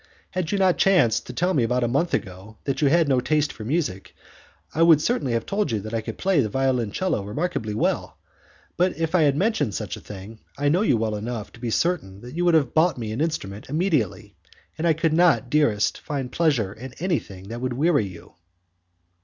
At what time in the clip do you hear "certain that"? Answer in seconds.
11.69-12.33